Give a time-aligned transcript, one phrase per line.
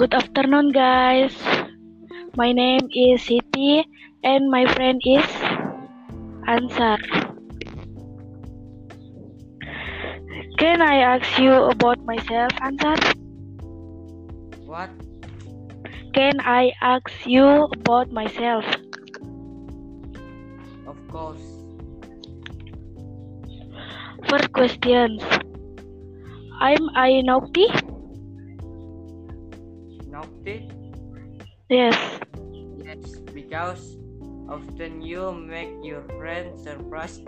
[0.00, 1.36] Good afternoon, guys.
[2.34, 3.84] My name is Siti,
[4.24, 5.28] and my friend is
[6.48, 6.96] Ansar.
[10.56, 12.96] Can I ask you about myself, Ansar?
[14.64, 14.88] What?
[16.16, 18.64] Can I ask you about myself?
[20.88, 21.44] Of course.
[24.32, 25.20] First questions.
[26.56, 27.20] I'm I
[30.40, 30.68] Naughty?
[31.68, 32.20] Yes.
[32.84, 33.96] Yes, because
[34.48, 37.24] often you make your friends surprised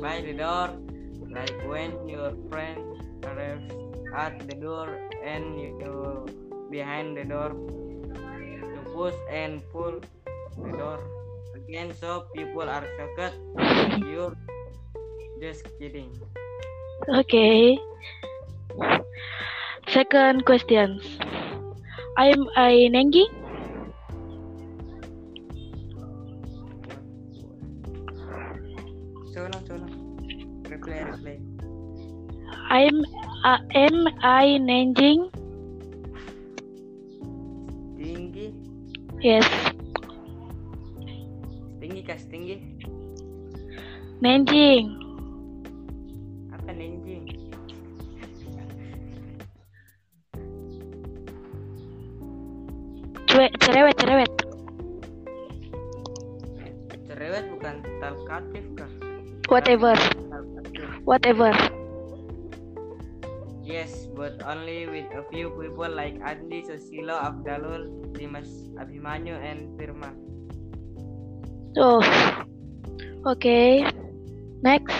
[0.00, 0.70] by the door,
[1.28, 2.80] like when your friend
[3.24, 3.74] arrives
[4.16, 4.88] at the door
[5.22, 5.76] and you
[6.70, 10.00] behind the door to push and pull
[10.64, 10.98] the door
[11.54, 13.36] again so people are shocked.
[14.00, 14.32] You're
[15.40, 16.16] just kidding.
[17.08, 17.78] Okay.
[19.88, 21.02] Second questions.
[22.16, 23.24] I'm I Nengi?
[29.32, 29.92] So long.
[30.68, 31.38] Replay, replay.
[32.70, 33.04] I'm
[33.44, 35.30] uh, am I Nanjing?
[37.98, 38.54] Tinggi,
[39.20, 39.46] Yes.
[41.80, 42.58] tinggi kas tinggi.
[44.22, 44.99] Nanjing.
[53.70, 54.32] Cerewet, cerewet.
[57.06, 58.90] Cerewet bukan talkatif kah?
[59.46, 59.94] Whatever.
[61.06, 61.54] Whatever.
[63.62, 68.50] Yes, but only with a few people like Andi, Susilo, Abdalul, Dimas,
[68.82, 70.18] Abhimanyu, and Firman.
[71.78, 72.02] Oh.
[73.22, 73.86] Okay.
[74.66, 74.98] Next.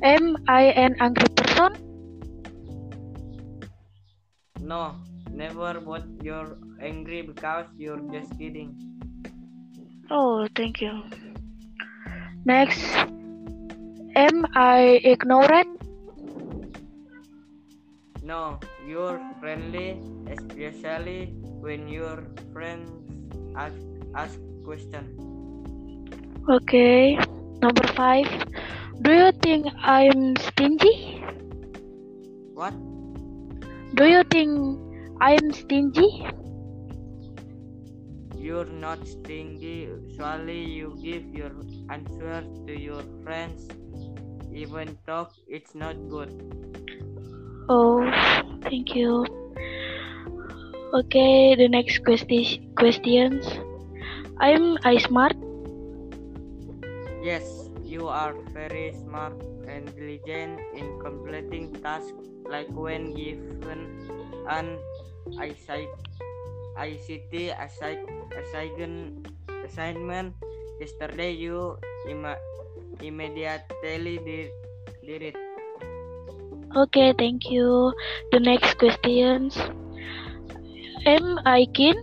[0.00, 1.76] Am I an angry person?
[4.64, 4.96] No,
[5.32, 8.76] never but you're angry because you're just kidding.
[10.10, 11.02] Oh, thank you.
[12.44, 12.82] Next.
[14.14, 15.80] Am I ignorant?
[18.22, 20.00] No, you're friendly,
[20.30, 22.90] especially when your friends
[23.56, 23.76] ask,
[24.14, 25.16] ask question.
[26.48, 27.18] Okay.
[27.62, 28.28] Number five.
[29.02, 31.22] Do you think I'm stingy?
[32.54, 32.74] What?
[33.94, 34.81] Do you think
[35.22, 36.26] I'm stingy?
[38.36, 39.88] You're not stingy.
[40.16, 41.52] Surely you give your
[41.90, 43.68] answer to your friends,
[44.52, 46.34] even talk, it's not good.
[47.68, 48.02] Oh,
[48.64, 49.24] thank you.
[50.92, 53.46] Okay, the next question questions.
[54.40, 55.36] I'm I smart?
[57.22, 59.38] Yes, you are very smart
[59.68, 63.86] and diligent in completing tasks like when given
[64.48, 64.78] an
[65.38, 65.88] ICT
[66.76, 69.22] ICT assi- assign-
[69.64, 70.34] assignment
[70.80, 71.76] yesterday you
[72.08, 72.40] ima-
[73.00, 74.50] immediately did,
[75.04, 75.36] did it.
[76.76, 77.92] Okay, thank you.
[78.32, 79.56] The next questions.
[81.04, 81.94] Am I keen?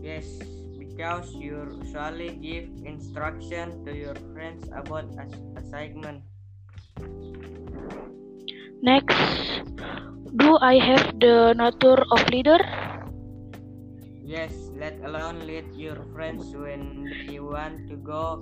[0.00, 0.40] Yes,
[0.78, 6.24] because you usually give instruction to your friends about as- assignment.
[8.82, 9.18] Next.
[10.36, 12.58] Do I have the nature of leader?
[14.22, 18.40] Yes, let alone lead your friends when they want to go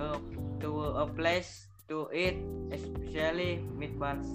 [0.00, 0.18] uh,
[0.60, 2.36] to a place to eat,
[2.70, 4.26] especially meatballs.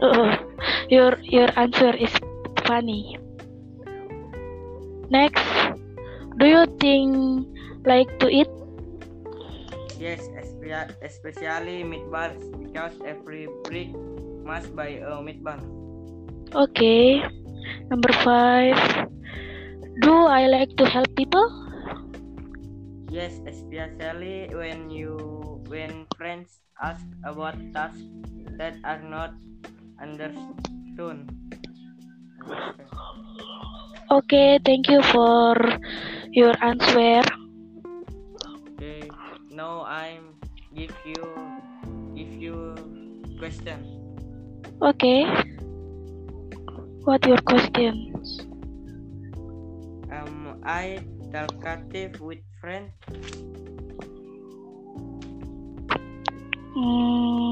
[0.00, 0.36] Uh,
[0.90, 2.12] your your answer is
[2.66, 3.16] funny.
[5.10, 5.44] Next.
[6.38, 7.46] Do you think
[7.86, 8.48] like to eat?
[9.98, 13.94] Yes, espe- especially meatballs because every brick
[14.44, 15.60] must buy a meatball.
[16.54, 17.24] Okay.
[17.90, 18.78] Number five.
[20.00, 21.46] Do I like to help people?
[23.10, 25.16] Yes, especially when you
[25.70, 28.02] when friends ask about tasks
[28.58, 29.38] that are not
[30.02, 31.30] understood.
[34.10, 35.54] Okay, thank you for
[36.34, 37.22] your answer.
[38.74, 39.06] Okay,
[39.50, 40.34] now I'm
[40.74, 41.22] give you
[42.18, 42.74] give you
[43.38, 43.93] question.
[44.82, 45.24] Okay.
[47.04, 48.40] What your questions?
[50.10, 51.04] Am I
[51.34, 52.90] talkative with friend.
[56.74, 57.43] Hmm,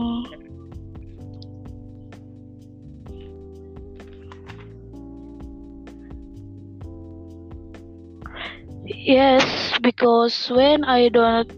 [9.04, 11.50] yes, because when I don't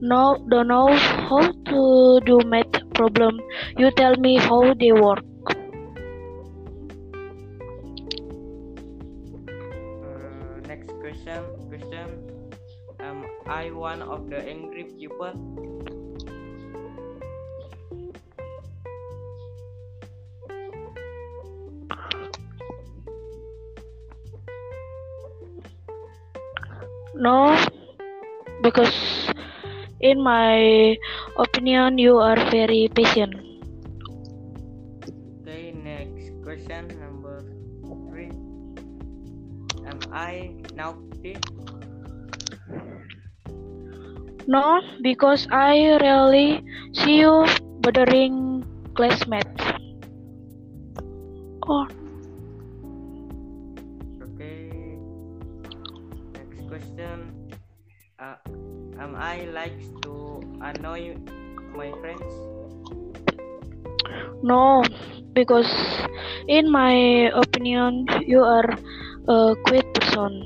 [0.00, 1.40] know don't know how
[1.70, 3.40] to do math problem,
[3.78, 5.24] you tell me how they work.
[10.04, 11.40] Uh, next question.
[11.68, 12.06] Question.
[13.00, 15.71] Am I one of the angry people?
[27.22, 27.54] No,
[28.66, 29.30] because
[30.00, 30.98] in my
[31.38, 33.38] opinion, you are very patient.
[35.46, 37.46] Okay, next question number
[38.10, 38.34] three.
[39.86, 41.38] Am I naughty?
[44.48, 47.46] No, because I rarely see you
[47.86, 48.66] bothering
[48.98, 49.62] classmates.
[51.70, 51.86] Oh,
[56.82, 57.50] question.
[58.18, 58.36] Uh,
[58.98, 61.16] am I likes to annoy
[61.74, 62.34] my friends?
[64.42, 64.82] no,
[65.32, 65.70] because
[66.48, 68.68] in my opinion, you are
[69.28, 70.42] a quiet person.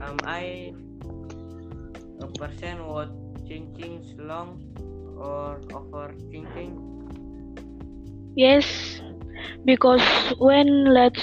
[0.00, 0.72] Am I
[2.20, 3.10] a person what
[3.48, 4.62] thinking long
[5.18, 6.78] or overthinking?
[8.34, 9.01] Yes,
[9.64, 10.02] because
[10.38, 11.22] when let's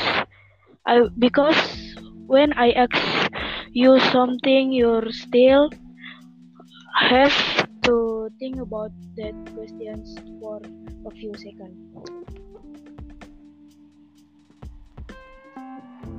[0.85, 1.57] I because
[2.27, 3.31] when I ask
[3.73, 5.69] you something, you're still
[6.95, 7.33] have
[7.83, 10.61] to think about that questions for
[11.05, 11.77] a few seconds.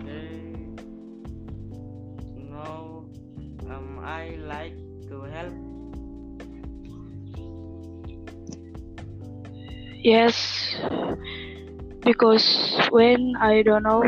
[0.01, 0.55] Okay.
[2.51, 3.05] Now,
[3.71, 4.77] am I like
[5.09, 5.55] to help?
[10.03, 10.60] Yes,
[12.11, 12.45] because
[12.91, 14.03] when I don't know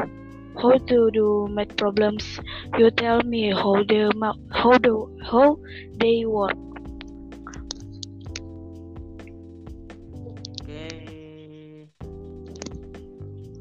[0.60, 2.25] how to do math problems,
[2.76, 4.94] you tell me how they ma- how do
[5.31, 5.56] how
[6.00, 6.56] they work.
[10.62, 11.88] Okay.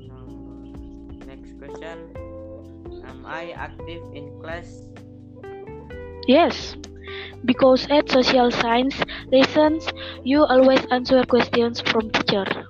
[0.08, 0.70] Now,
[1.26, 2.18] next question.
[3.04, 4.90] Am I active in class?
[6.28, 6.76] Yes,
[7.46, 9.88] because at social science lessons,
[10.24, 12.61] you always answer questions from teacher.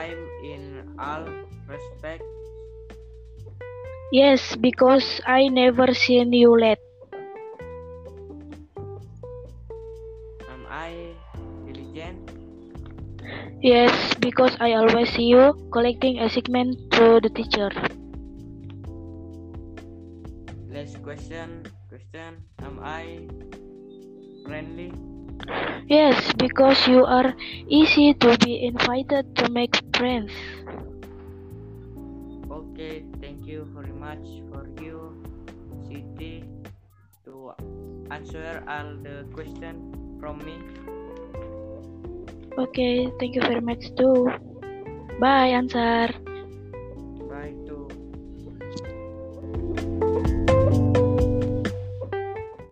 [0.00, 1.28] Time in all
[1.68, 2.24] respects?
[4.12, 6.80] Yes, because I never seen you late.
[10.48, 11.12] Am I
[11.68, 12.18] diligent?
[13.60, 17.70] Yes, because I always see you collecting assignment to the teacher.
[20.72, 21.68] Last question.
[21.92, 22.40] Question.
[22.64, 23.28] Am I
[24.48, 25.19] friendly?
[25.88, 27.34] Yes, because you are
[27.68, 30.32] easy to be invited to make friends.
[32.50, 35.14] Okay, thank you very much for you,
[35.86, 36.44] Siti,
[37.24, 37.52] to
[38.10, 39.82] answer all the question
[40.20, 40.56] from me.
[42.58, 44.30] Okay, thank you very much too.
[45.20, 46.10] Bye, Ansar.